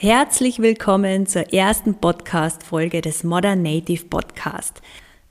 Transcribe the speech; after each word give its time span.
Herzlich 0.00 0.60
willkommen 0.60 1.26
zur 1.26 1.52
ersten 1.52 1.96
Podcast-Folge 1.96 3.00
des 3.00 3.24
Modern 3.24 3.62
Native 3.62 4.04
Podcast, 4.04 4.80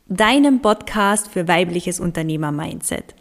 deinem 0.10 0.62
Podcast 0.62 1.30
für 1.30 1.48
weibliches 1.48 2.02
Unternehmer-Mindset. 2.02 3.16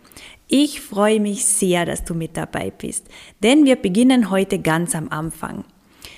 Ich 0.49 0.81
freue 0.81 1.21
mich 1.21 1.47
sehr, 1.47 1.87
dass 1.87 2.03
du 2.03 2.15
mit 2.15 2.37
dabei 2.37 2.73
bist, 2.77 3.07
denn 3.45 3.65
wir 3.65 3.77
beginnen 3.77 4.29
heute 4.29 4.59
ganz 4.59 4.97
am 4.97 5.09
Anfang. 5.11 5.65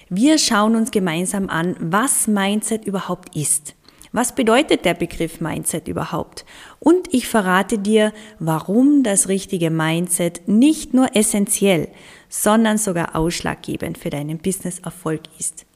Wir 0.09 0.38
schauen 0.38 0.75
uns 0.75 0.91
gemeinsam 0.91 1.51
an, 1.51 1.76
was 1.79 2.26
Mindset 2.26 2.87
überhaupt 2.87 3.37
ist. 3.37 3.74
Was 4.13 4.35
bedeutet 4.35 4.87
der 4.87 4.95
Begriff 4.95 5.42
Mindset 5.42 5.88
überhaupt? 5.88 6.47
Und 6.81 7.13
ich 7.13 7.29
verrate 7.29 7.79
dir, 7.79 8.15
warum 8.38 9.03
das 9.03 9.29
richtige 9.29 9.69
Mindset 9.69 10.49
nicht 10.49 10.95
nur 10.95 11.15
essentiell, 11.15 11.88
sondern 12.29 12.79
sogar 12.79 13.17
ausschlaggebend 13.17 13.99
für 13.99 14.11
deinen 14.11 14.38
Business-Erfolg 14.38 15.22
ist. 15.38 15.67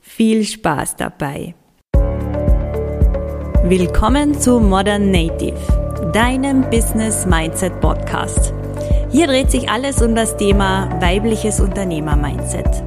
Viel 0.00 0.44
Spaß 0.44 0.96
dabei! 0.96 1.54
Willkommen 3.64 4.38
zu 4.38 4.58
Modern 4.58 5.10
Native, 5.10 6.10
deinem 6.12 6.68
Business 6.68 7.24
Mindset 7.26 7.80
Podcast. 7.80 8.52
Hier 9.10 9.28
dreht 9.28 9.50
sich 9.50 9.70
alles 9.70 10.02
um 10.02 10.14
das 10.14 10.36
Thema 10.36 10.90
weibliches 11.00 11.60
Unternehmer-Mindset. 11.60 12.82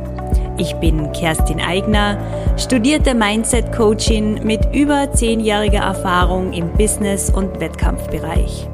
Ich 0.57 0.73
bin 0.75 1.11
Kerstin 1.11 1.59
Eigner, 1.59 2.17
studierte 2.57 3.13
Mindset-Coachin 3.13 4.43
mit 4.43 4.73
über 4.73 5.11
zehnjähriger 5.11 5.81
Erfahrung 5.81 6.53
im 6.53 6.71
Business- 6.73 7.29
und 7.29 7.59
Wettkampfbereich. 7.59 8.67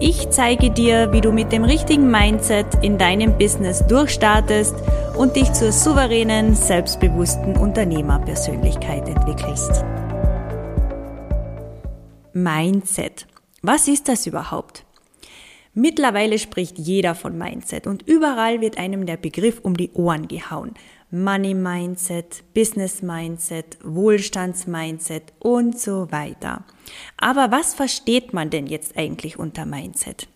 Ich 0.00 0.30
zeige 0.30 0.70
dir, 0.70 1.10
wie 1.10 1.20
du 1.20 1.32
mit 1.32 1.50
dem 1.50 1.64
richtigen 1.64 2.08
Mindset 2.08 2.66
in 2.82 2.98
deinem 2.98 3.36
Business 3.36 3.84
durchstartest 3.88 4.76
und 5.16 5.34
dich 5.34 5.52
zur 5.52 5.72
souveränen, 5.72 6.54
selbstbewussten 6.54 7.56
Unternehmerpersönlichkeit 7.56 9.08
entwickelst. 9.08 9.84
Mindset. 12.32 13.26
Was 13.62 13.88
ist 13.88 14.06
das 14.06 14.28
überhaupt? 14.28 14.84
Mittlerweile 15.74 16.38
spricht 16.38 16.78
jeder 16.78 17.16
von 17.16 17.36
Mindset 17.36 17.88
und 17.88 18.02
überall 18.06 18.60
wird 18.60 18.78
einem 18.78 19.04
der 19.04 19.16
Begriff 19.16 19.58
um 19.64 19.76
die 19.76 19.90
Ohren 19.94 20.28
gehauen. 20.28 20.74
Money 21.10 21.54
Mindset, 21.54 22.44
Business 22.52 23.00
Mindset, 23.00 23.78
Wohlstandsmindset 23.82 25.32
und 25.38 25.78
so 25.78 26.12
weiter. 26.12 26.64
Aber 27.16 27.50
was 27.50 27.72
versteht 27.72 28.34
man 28.34 28.50
denn 28.50 28.66
jetzt 28.66 28.98
eigentlich 28.98 29.38
unter 29.38 29.64
Mindset? 29.64 30.28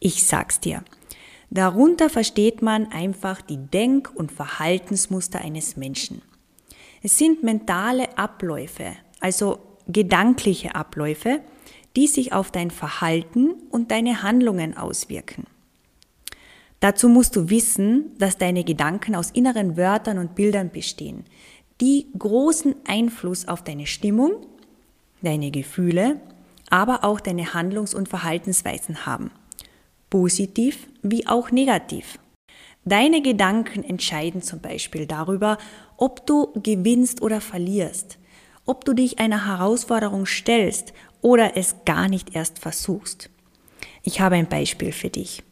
Ich 0.00 0.26
sag's 0.26 0.58
dir. 0.58 0.82
Darunter 1.50 2.10
versteht 2.10 2.60
man 2.60 2.90
einfach 2.90 3.40
die 3.40 3.58
Denk- 3.58 4.10
und 4.12 4.32
Verhaltensmuster 4.32 5.40
eines 5.40 5.76
Menschen. 5.76 6.22
Es 7.00 7.16
sind 7.16 7.44
mentale 7.44 8.18
Abläufe, 8.18 8.96
also 9.20 9.60
gedankliche 9.86 10.74
Abläufe, 10.74 11.40
die 11.94 12.08
sich 12.08 12.32
auf 12.32 12.50
dein 12.50 12.72
Verhalten 12.72 13.54
und 13.70 13.92
deine 13.92 14.24
Handlungen 14.24 14.76
auswirken. 14.76 15.44
Dazu 16.84 17.08
musst 17.08 17.34
du 17.34 17.48
wissen, 17.48 18.12
dass 18.18 18.36
deine 18.36 18.62
Gedanken 18.62 19.14
aus 19.14 19.30
inneren 19.30 19.78
Wörtern 19.78 20.18
und 20.18 20.34
Bildern 20.34 20.68
bestehen, 20.70 21.24
die 21.80 22.08
großen 22.18 22.74
Einfluss 22.86 23.48
auf 23.48 23.64
deine 23.64 23.86
Stimmung, 23.86 24.44
deine 25.22 25.50
Gefühle, 25.50 26.20
aber 26.68 27.02
auch 27.02 27.20
deine 27.20 27.54
Handlungs- 27.54 27.94
und 27.94 28.10
Verhaltensweisen 28.10 29.06
haben. 29.06 29.30
Positiv 30.10 30.86
wie 31.00 31.26
auch 31.26 31.50
negativ. 31.50 32.18
Deine 32.84 33.22
Gedanken 33.22 33.82
entscheiden 33.82 34.42
zum 34.42 34.60
Beispiel 34.60 35.06
darüber, 35.06 35.56
ob 35.96 36.26
du 36.26 36.52
gewinnst 36.52 37.22
oder 37.22 37.40
verlierst, 37.40 38.18
ob 38.66 38.84
du 38.84 38.92
dich 38.92 39.20
einer 39.20 39.46
Herausforderung 39.46 40.26
stellst 40.26 40.92
oder 41.22 41.56
es 41.56 41.76
gar 41.86 42.08
nicht 42.08 42.36
erst 42.36 42.58
versuchst. 42.58 43.30
Ich 44.02 44.20
habe 44.20 44.34
ein 44.36 44.50
Beispiel 44.50 44.92
für 44.92 45.08
dich. 45.08 45.42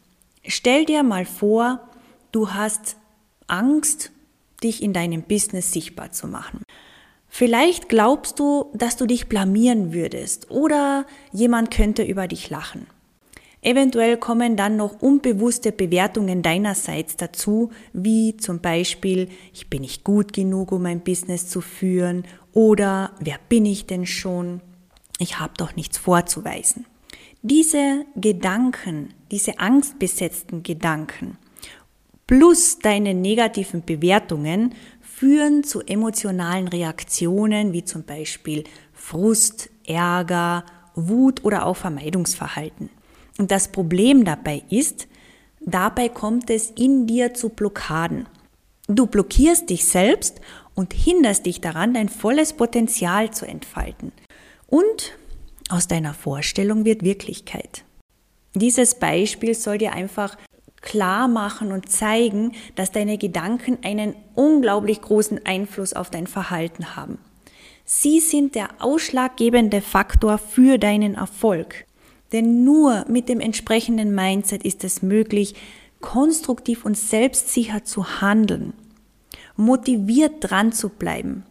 Stell 0.45 0.85
dir 0.85 1.03
mal 1.03 1.25
vor, 1.25 1.79
du 2.31 2.53
hast 2.53 2.97
Angst, 3.47 4.11
dich 4.63 4.81
in 4.81 4.93
deinem 4.93 5.23
Business 5.23 5.71
sichtbar 5.71 6.11
zu 6.11 6.27
machen. 6.27 6.63
Vielleicht 7.27 7.89
glaubst 7.89 8.39
du, 8.39 8.69
dass 8.73 8.95
du 8.95 9.05
dich 9.05 9.27
blamieren 9.27 9.93
würdest 9.93 10.51
oder 10.51 11.05
jemand 11.31 11.71
könnte 11.71 12.03
über 12.03 12.27
dich 12.27 12.49
lachen. 12.49 12.87
Eventuell 13.61 14.17
kommen 14.17 14.57
dann 14.57 14.75
noch 14.75 15.01
unbewusste 15.01 15.71
Bewertungen 15.71 16.41
deinerseits 16.41 17.15
dazu, 17.15 17.71
wie 17.93 18.35
zum 18.35 18.59
Beispiel, 18.59 19.29
ich 19.53 19.69
bin 19.69 19.81
nicht 19.81 20.03
gut 20.03 20.33
genug, 20.33 20.73
um 20.73 20.85
ein 20.85 20.99
Business 20.99 21.47
zu 21.47 21.61
führen 21.61 22.25
oder 22.51 23.13
wer 23.19 23.39
bin 23.47 23.65
ich 23.65 23.87
denn 23.87 24.05
schon? 24.05 24.61
Ich 25.17 25.39
habe 25.39 25.53
doch 25.55 25.77
nichts 25.77 25.97
vorzuweisen. 25.97 26.85
Diese 27.45 28.05
Gedanken, 28.15 29.13
diese 29.29 29.59
angstbesetzten 29.59 30.63
Gedanken 30.63 31.37
plus 32.25 32.79
deine 32.79 33.13
negativen 33.13 33.83
Bewertungen 33.83 34.73
führen 35.01 35.65
zu 35.65 35.81
emotionalen 35.81 36.69
Reaktionen 36.69 37.73
wie 37.73 37.83
zum 37.83 38.05
Beispiel 38.05 38.63
Frust, 38.93 39.69
Ärger, 39.85 40.63
Wut 40.95 41.43
oder 41.43 41.65
auch 41.65 41.75
Vermeidungsverhalten. 41.75 42.89
Und 43.37 43.51
das 43.51 43.67
Problem 43.67 44.23
dabei 44.23 44.63
ist, 44.69 45.09
dabei 45.59 46.07
kommt 46.07 46.49
es 46.49 46.71
in 46.71 47.07
dir 47.07 47.33
zu 47.33 47.49
Blockaden. 47.49 48.25
Du 48.87 49.05
blockierst 49.05 49.69
dich 49.69 49.83
selbst 49.83 50.39
und 50.75 50.93
hinderst 50.93 51.45
dich 51.45 51.59
daran, 51.59 51.93
dein 51.93 52.07
volles 52.07 52.53
Potenzial 52.53 53.31
zu 53.31 53.45
entfalten. 53.45 54.13
Und 54.67 55.17
aus 55.69 55.87
deiner 55.87 56.13
Vorstellung 56.13 56.85
wird 56.85 57.03
Wirklichkeit. 57.03 57.83
Dieses 58.55 58.95
Beispiel 58.95 59.55
soll 59.55 59.77
dir 59.77 59.93
einfach 59.93 60.37
klar 60.81 61.27
machen 61.27 61.71
und 61.71 61.89
zeigen, 61.89 62.51
dass 62.75 62.91
deine 62.91 63.17
Gedanken 63.17 63.77
einen 63.83 64.15
unglaublich 64.35 65.01
großen 65.01 65.45
Einfluss 65.45 65.93
auf 65.93 66.09
dein 66.09 66.27
Verhalten 66.27 66.95
haben. 66.95 67.17
Sie 67.85 68.19
sind 68.19 68.55
der 68.55 68.69
ausschlaggebende 68.79 69.81
Faktor 69.81 70.37
für 70.37 70.77
deinen 70.77 71.15
Erfolg. 71.15 71.85
Denn 72.31 72.63
nur 72.63 73.05
mit 73.07 73.29
dem 73.29 73.39
entsprechenden 73.39 74.15
Mindset 74.15 74.63
ist 74.63 74.83
es 74.83 75.01
möglich, 75.01 75.55
konstruktiv 76.01 76.83
und 76.83 76.97
selbstsicher 76.97 77.83
zu 77.85 78.21
handeln, 78.21 78.73
motiviert 79.55 80.35
dran 80.39 80.73
zu 80.73 80.89
bleiben, 80.89 81.45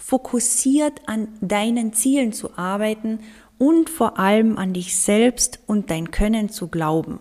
fokussiert 0.00 1.02
an 1.06 1.28
deinen 1.40 1.92
Zielen 1.92 2.32
zu 2.32 2.56
arbeiten 2.56 3.20
und 3.58 3.90
vor 3.90 4.18
allem 4.18 4.56
an 4.56 4.72
dich 4.72 4.98
selbst 4.98 5.60
und 5.66 5.90
dein 5.90 6.10
Können 6.10 6.48
zu 6.48 6.68
glauben. 6.68 7.20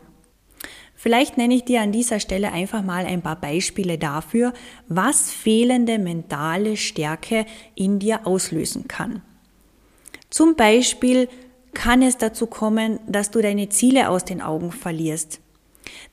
Vielleicht 0.96 1.38
nenne 1.38 1.56
ich 1.56 1.64
dir 1.64 1.82
an 1.82 1.92
dieser 1.92 2.20
Stelle 2.20 2.52
einfach 2.52 2.82
mal 2.82 3.06
ein 3.06 3.22
paar 3.22 3.40
Beispiele 3.40 3.98
dafür, 3.98 4.54
was 4.88 5.32
fehlende 5.32 5.98
mentale 5.98 6.76
Stärke 6.76 7.46
in 7.76 8.00
dir 8.00 8.28
auslösen 8.28 8.88
kann. 8.88 9.22
Zum 10.30 10.56
Beispiel 10.56 11.30
kann 11.74 12.02
es 12.02 12.18
dazu 12.18 12.48
kommen, 12.48 13.00
dass 13.08 13.32
du 13.32 13.42
deine 13.42 13.70
Ziele 13.70 14.10
aus 14.10 14.26
den 14.26 14.42
Augen 14.42 14.72
verlierst, 14.72 15.40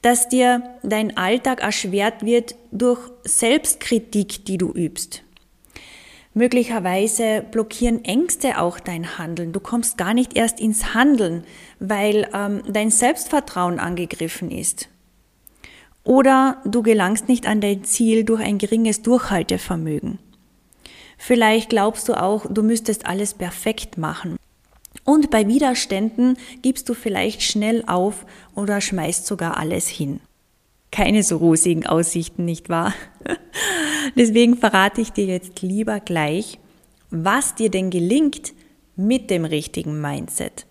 dass 0.03 0.29
dir 0.29 0.79
dein 0.83 1.17
Alltag 1.17 1.63
erschwert 1.63 2.25
wird 2.25 2.55
durch 2.71 3.01
Selbstkritik, 3.25 4.45
die 4.45 4.59
du 4.59 4.71
übst, 4.71 5.23
Möglicherweise 6.37 7.43
blockieren 7.51 8.05
Ängste 8.05 8.61
auch 8.61 8.79
dein 8.79 9.17
Handeln. 9.17 9.55
Du 9.55 9.59
kommst 9.59 9.97
gar 9.97 10.13
nicht 10.13 10.37
erst 10.37 10.61
ins 10.61 10.93
Handeln, 10.93 11.45
weil 11.81 12.29
ähm, 12.35 12.61
dein 12.69 12.91
Selbstvertrauen 12.91 13.79
angegriffen 13.79 14.51
ist. 14.51 14.91
Oder 16.05 16.61
du 16.67 16.83
gelangst 16.83 17.27
nicht 17.27 17.47
an 17.47 17.63
dein 17.63 17.85
Ziel 17.85 18.25
durch 18.25 18.43
ein 18.43 18.59
geringes 18.59 19.01
Durchhaltevermögen. 19.01 20.19
Vielleicht 21.17 21.71
glaubst 21.71 22.07
du 22.07 22.13
auch, 22.13 22.45
du 22.51 22.63
müsstest 22.63 23.07
alles 23.07 23.33
perfekt 23.33 23.97
machen. 23.97 24.37
Und 25.05 25.31
bei 25.31 25.49
Widerständen 25.49 26.37
gibst 26.61 26.91
du 26.91 26.93
vielleicht 26.93 27.43
schnell 27.45 27.83
auf 27.87 28.27
oder 28.55 28.83
schmeißt 28.83 29.25
sogar 29.25 29.57
alles 29.57 29.89
hin 29.89 30.21
keine 30.97 31.23
so 31.23 31.37
rosigen 31.37 31.85
Aussichten, 31.85 32.47
nicht 32.47 32.71
wahr? 32.71 32.95
Deswegen 34.17 34.57
verrate 34.57 35.03
ich 35.03 35.13
dir 35.13 35.27
jetzt 35.27 35.61
lieber 35.61 36.01
gleich, 36.01 36.59
was 37.11 37.55
dir 37.55 37.71
denn 37.71 37.91
gelingt 37.91 38.55
mit 38.97 39.29
dem 39.29 39.45
richtigen 39.45 40.01
Mindset. 40.01 40.65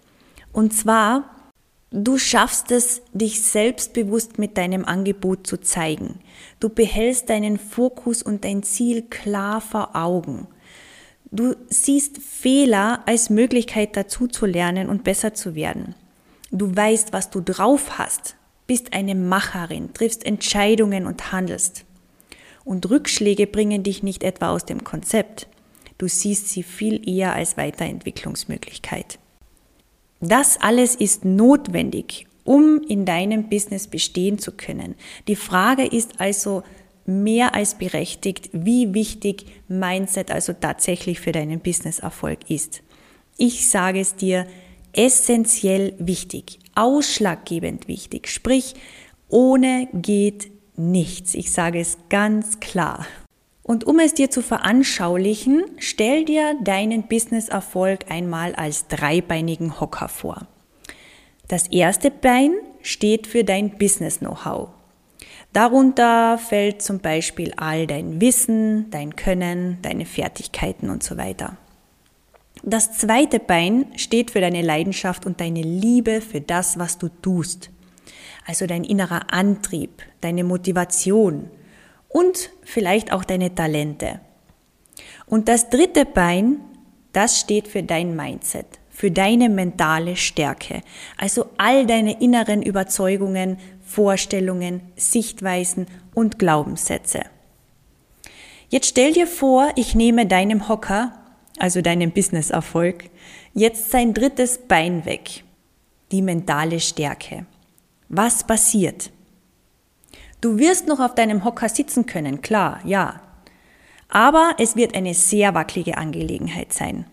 Und 0.52 0.74
zwar, 0.74 1.52
du 1.92 2.18
schaffst 2.18 2.72
es, 2.72 3.04
dich 3.14 3.44
selbstbewusst 3.44 4.40
mit 4.40 4.58
deinem 4.58 4.84
Angebot 4.84 5.46
zu 5.46 5.58
zeigen. 5.58 6.16
Du 6.60 6.70
behältst 6.70 7.30
deinen 7.30 7.60
Fokus 7.60 8.24
und 8.24 8.46
dein 8.46 8.64
Ziel 8.64 9.04
klar 9.04 9.62
vor 9.62 9.96
Augen. 9.96 10.48
Du 11.30 11.56
siehst 11.70 12.18
Fehler 12.18 13.04
als 13.06 13.30
Möglichkeit 13.30 13.96
dazu 13.96 14.26
zu 14.26 14.48
lernen 14.48 14.90
und 14.90 15.04
besser 15.04 15.36
zu 15.36 15.54
werden. 15.54 15.94
Du 16.50 16.76
weißt, 16.76 17.14
was 17.14 17.30
du 17.30 17.42
drauf 17.42 18.00
hast, 18.00 18.38
bist 18.68 18.94
eine 18.94 19.16
Macherin, 19.16 19.94
triffst 19.94 20.26
Entscheidungen 20.26 21.06
und 21.06 21.32
handelst. 21.32 21.86
Und 22.64 22.90
Rückschläge 22.90 23.48
bringen 23.48 23.84
dich 23.84 24.02
nicht 24.02 24.24
etwa 24.24 24.50
aus 24.50 24.66
dem 24.66 24.84
Konzept. 24.84 25.48
Du 25.98 26.08
siehst 26.08 26.50
sie 26.50 26.64
viel 26.64 27.08
eher 27.08 27.34
als 27.34 27.58
Weiterentwicklungsmöglichkeit. 27.58 29.20
Das 30.20 30.60
alles 30.60 30.96
ist 30.96 31.24
notwendig, 31.26 32.28
um 32.44 32.82
in 32.88 33.06
deinem 33.06 33.50
Business 33.50 33.88
bestehen 33.88 34.40
zu 34.40 34.52
können. 34.52 34.96
Die 35.28 35.36
Frage 35.36 35.86
ist 35.86 36.20
also 36.20 36.64
mehr 37.06 37.54
als 37.54 37.78
berechtigt, 37.78 38.50
wie 38.52 38.94
wichtig 38.94 39.46
Mindset 39.68 40.32
also 40.32 40.54
tatsächlich 40.54 41.20
für 41.20 41.32
deinen 41.32 41.60
Businesserfolg 41.60 42.50
ist. 42.50 42.82
Ich 43.38 43.70
sage 43.70 44.00
es 44.00 44.16
dir, 44.16 44.48
essentiell 44.94 45.94
wichtig, 46.00 46.60
ausschlaggebend 46.76 47.88
wichtig, 47.88 48.28
sprich, 48.30 48.76
ohne 49.30 49.88
geht 49.94 50.52
nichts. 50.78 51.34
Ich 51.34 51.52
sage 51.52 51.80
es 51.80 51.98
ganz 52.10 52.60
klar. 52.60 53.06
Und 53.64 53.86
um 53.86 54.00
es 54.00 54.14
dir 54.14 54.30
zu 54.30 54.44
veranschaulichen, 54.44 55.64
stell 55.80 56.24
dir 56.26 56.56
deinen 56.62 57.08
Businesserfolg 57.08 58.12
einmal 58.12 58.54
als 58.54 58.88
dreibeinigen 58.88 59.80
Hocker 59.80 60.08
vor. 60.08 60.48
Das 61.48 61.68
erste 61.68 62.12
Bein 62.12 62.54
steht 62.82 63.26
für 63.26 63.44
dein 63.44 63.78
Business-Know-how. 63.78 64.70
Darunter 65.54 66.38
fällt 66.38 66.82
zum 66.82 67.00
Beispiel 67.00 67.54
all 67.58 67.88
dein 67.88 68.20
Wissen, 68.22 68.92
dein 68.92 69.16
Können, 69.16 69.80
deine 69.82 70.06
Fertigkeiten 70.06 70.90
und 70.90 71.02
so 71.02 71.18
weiter. 71.18 71.58
Das 72.68 72.98
zweite 72.98 73.40
Bein 73.40 73.86
steht 73.96 74.32
für 74.32 74.42
deine 74.42 74.64
Leidenschaft 74.64 75.28
und 75.28 75.40
deine 75.40 75.62
Liebe 75.62 76.20
für 76.20 76.42
das, 76.42 76.80
was 76.80 76.98
du 76.98 77.10
tust. 77.10 77.70
Also 78.48 78.66
dein 78.66 78.84
innerer 78.84 79.32
Antrieb, 79.32 80.02
deine 80.22 80.44
Motivation, 80.44 81.52
und 82.10 82.50
vielleicht 82.64 83.12
auch 83.12 83.24
deine 83.24 83.54
Talente. 83.54 84.20
Und 85.28 85.48
das 85.48 85.70
dritte 85.70 86.06
Bein, 86.06 86.58
das 87.14 87.40
steht 87.40 87.68
für 87.68 87.84
dein 87.84 88.16
Mindset, 88.16 88.66
für 88.90 89.12
deine 89.12 89.50
mentale 89.50 90.16
Stärke. 90.16 90.82
Also 91.18 91.48
all 91.58 91.86
deine 91.86 92.20
inneren 92.20 92.64
Überzeugungen, 92.64 93.58
Vorstellungen, 93.86 94.82
Sichtweisen 94.96 95.86
und 96.16 96.40
Glaubenssätze. 96.40 97.22
Jetzt 98.70 98.88
stell 98.88 99.14
dir 99.14 99.28
vor, 99.28 99.70
ich 99.76 99.94
nehme 99.94 100.26
deinem 100.26 100.68
Hocker, 100.68 101.25
also 101.58 101.82
deinem 101.82 102.12
Businesserfolg, 102.12 103.10
jetzt 103.54 103.92
sein 103.92 104.14
drittes 104.14 104.58
Bein 104.58 105.06
weg, 105.06 105.44
die 106.12 106.22
mentale 106.22 106.80
Stärke. 106.80 107.46
Was 108.10 108.46
passiert? 108.46 109.12
Du 110.42 110.58
wirst 110.58 110.88
noch 110.88 111.00
auf 111.00 111.16
deinem 111.16 111.44
Hocker 111.44 111.70
sitzen 111.70 112.06
können, 112.06 112.42
klar, 112.42 112.80
ja. 112.86 113.22
Aber 114.10 114.56
es 114.60 114.76
wird 114.76 114.96
eine 114.96 115.14
sehr 115.14 115.56
wackelige 115.56 115.98
Angelegenheit 115.98 116.72
sein. 116.72 117.06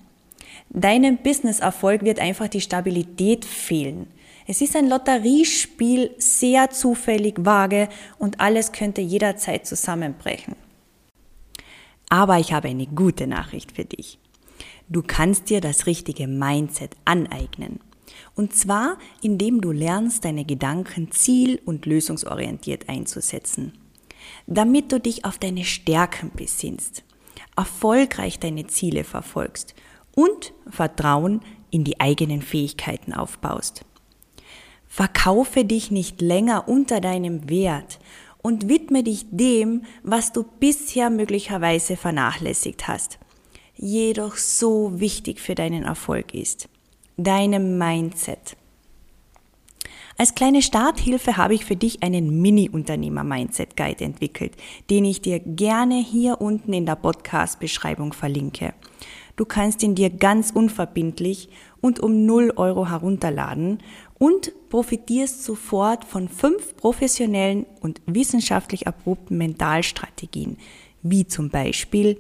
Deinem 0.69 1.19
Businesserfolg 1.19 2.03
wird 2.03 2.19
einfach 2.19 2.49
die 2.49 2.61
Stabilität 2.61 3.45
fehlen. 3.45 4.07
Es 4.47 4.61
ist 4.61 4.75
ein 4.75 4.89
Lotteriespiel, 4.89 6.15
sehr 6.19 6.71
zufällig, 6.71 7.37
vage 7.39 7.89
und 8.19 8.41
alles 8.41 8.73
könnte 8.73 9.01
jederzeit 9.01 9.67
zusammenbrechen. 9.67 10.57
Aber 12.09 12.39
ich 12.39 12.53
habe 12.53 12.69
eine 12.69 12.87
gute 12.87 13.27
Nachricht 13.27 13.73
für 13.73 13.85
dich. 13.85 14.19
Du 14.89 15.03
kannst 15.03 15.51
dir 15.51 15.61
das 15.61 15.87
richtige 15.87 16.27
Mindset 16.27 16.97
aneignen. 17.05 17.81
Und 18.35 18.55
zwar, 18.55 18.99
indem 19.23 19.61
du 19.61 19.73
lernst, 19.73 20.25
deine 20.25 20.45
Gedanken 20.45 21.11
ziel- 21.13 21.61
und 21.65 21.87
lösungsorientiert 21.87 22.89
einzusetzen. 22.89 23.73
Damit 24.47 24.93
du 24.93 25.01
dich 25.01 25.25
auf 25.25 25.39
deine 25.39 25.65
Stärken 25.65 26.31
besinnst, 26.35 27.05
erfolgreich 27.57 28.39
deine 28.39 28.67
Ziele 28.67 29.05
verfolgst 29.05 29.75
und 30.15 30.53
Vertrauen 30.69 31.41
in 31.71 31.85
die 31.85 32.01
eigenen 32.01 32.43
Fähigkeiten 32.43 33.13
aufbaust. 33.13 33.85
Verkaufe 34.87 35.65
dich 35.65 35.91
nicht 35.91 36.21
länger 36.21 36.69
unter 36.69 37.01
deinem 37.01 37.49
Wert 37.49 37.99
und 38.43 38.69
widme 38.69 39.03
dich 39.03 39.25
dem, 39.31 39.85
was 40.03 40.33
du 40.33 40.45
bisher 40.61 41.09
möglicherweise 41.09 41.97
vernachlässigt 41.97 42.89
hast, 42.89 43.19
jedoch 43.77 44.37
so 44.37 45.01
wichtig 45.01 45.41
für 45.41 45.55
deinen 45.55 45.85
Erfolg 45.85 46.35
ist 46.35 46.69
deinem 47.17 47.79
Mindset. 47.79 48.57
Als 50.19 50.35
kleine 50.35 50.63
Starthilfe 50.63 51.37
habe 51.37 51.55
ich 51.55 51.65
für 51.65 51.77
dich 51.77 52.03
einen 52.03 52.41
Mini-Unternehmer-Mindset-Guide 52.43 54.05
entwickelt, 54.05 54.53
den 54.91 55.05
ich 55.05 55.21
dir 55.23 55.41
gerne 55.41 55.97
hier 55.97 56.41
unten 56.41 56.73
in 56.73 56.87
der 56.87 56.97
Podcast-Beschreibung 56.97 58.13
verlinke. 58.13 58.75
Du 59.37 59.47
kannst 59.47 59.83
ihn 59.83 59.95
dir 59.95 60.11
ganz 60.11 60.51
unverbindlich 60.51 61.49
und 61.81 61.99
um 61.99 62.27
0 62.27 62.53
Euro 62.57 62.91
herunterladen 62.91 63.79
und 64.19 64.53
profitierst 64.69 65.43
sofort 65.43 66.05
von 66.05 66.29
fünf 66.29 66.77
professionellen 66.77 67.67
und 67.81 68.03
wissenschaftlich 68.07 68.87
erprobten 68.87 69.39
Mentalstrategien, 69.39 70.59
wie 71.03 71.27
zum 71.27 71.49
Beispiel 71.49 72.19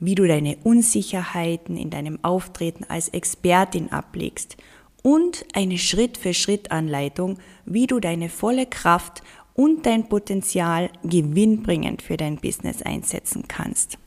wie 0.00 0.14
du 0.14 0.26
deine 0.26 0.56
Unsicherheiten 0.64 1.76
in 1.76 1.90
deinem 1.90 2.18
Auftreten 2.24 2.84
als 2.88 3.08
Expertin 3.08 3.92
ablegst 3.92 4.56
und 5.02 5.44
eine 5.54 5.78
Schritt-für-Schritt-Anleitung, 5.78 7.38
wie 7.64 7.86
du 7.86 8.00
deine 8.00 8.28
volle 8.28 8.66
Kraft 8.66 9.22
und 9.54 9.86
dein 9.86 10.08
Potenzial 10.08 10.90
gewinnbringend 11.04 12.02
für 12.02 12.16
dein 12.16 12.36
Business 12.36 12.82
einsetzen 12.82 13.44
kannst. 13.46 13.98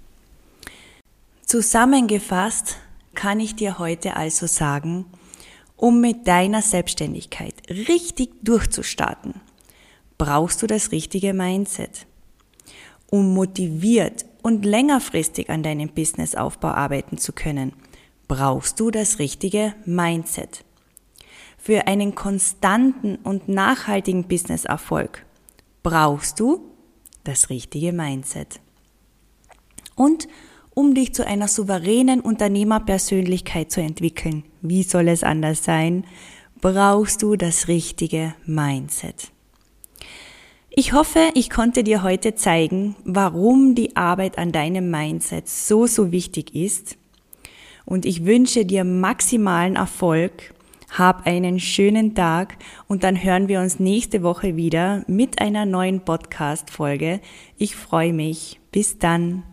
Zusammengefasst 1.46 2.78
kann 3.14 3.40
ich 3.40 3.56
dir 3.56 3.78
heute 3.78 4.16
also 4.16 4.48
sagen, 4.48 5.06
um 5.78 6.02
mit 6.02 6.28
deiner 6.28 6.62
Selbstständigkeit 6.62 7.54
richtig 7.70 8.32
durchzustarten, 8.42 9.36
brauchst 10.18 10.62
du 10.62 10.68
das 10.68 10.92
richtige 10.92 11.34
Mindset. 11.34 12.08
Um 13.12 13.34
motiviert 13.34 14.26
und 14.44 14.66
längerfristig 14.66 15.50
an 15.50 15.64
deinem 15.64 15.90
Businessaufbau 15.90 16.68
arbeiten 16.68 17.18
zu 17.18 17.34
können, 17.34 17.74
brauchst 18.28 18.80
du 18.80 18.92
das 18.92 19.18
richtige 19.18 19.74
Mindset. 19.86 20.64
Für 21.58 21.88
einen 21.88 22.14
konstanten 22.14 23.16
und 23.16 23.48
nachhaltigen 23.48 24.26
Businesserfolg 24.26 25.26
brauchst 25.82 26.40
du 26.40 26.62
das 27.24 27.50
richtige 27.50 27.94
Mindset. 27.94 28.60
Und 29.96 30.28
um 30.72 30.94
dich 30.94 31.14
zu 31.14 31.26
einer 31.26 31.48
souveränen 31.48 32.20
Unternehmerpersönlichkeit 32.20 33.72
zu 33.72 33.82
entwickeln, 33.82 34.44
wie 34.62 34.84
soll 34.84 35.08
es 35.08 35.24
anders 35.24 35.64
sein, 35.64 36.06
brauchst 36.60 37.22
du 37.22 37.36
das 37.36 37.68
richtige 37.68 38.34
Mindset. 38.46 39.33
Ich 40.76 40.92
hoffe, 40.92 41.30
ich 41.36 41.52
konnte 41.52 41.84
dir 41.84 42.02
heute 42.02 42.34
zeigen, 42.34 42.96
warum 43.04 43.76
die 43.76 43.96
Arbeit 43.96 44.40
an 44.40 44.52
deinem 44.52 44.90
Mindset 44.90 45.48
so, 45.48 45.86
so 45.86 46.12
wichtig 46.12 46.56
ist. 46.56 46.98
Und 47.86 48.08
ich 48.08 48.26
wünsche 48.26 48.66
dir 48.66 48.84
maximalen 48.84 49.76
Erfolg. 49.76 50.56
Hab 50.90 51.28
einen 51.28 51.60
schönen 51.60 52.16
Tag 52.16 52.58
und 52.88 53.04
dann 53.04 53.24
hören 53.24 53.48
wir 53.50 53.60
uns 53.60 53.80
nächste 53.80 54.24
Woche 54.24 54.56
wieder 54.56 55.04
mit 55.06 55.40
einer 55.40 55.68
neuen 55.68 56.00
Podcast-Folge. 56.00 57.20
Ich 57.60 57.76
freue 57.76 58.14
mich. 58.14 58.60
Bis 58.72 58.98
dann. 58.98 59.44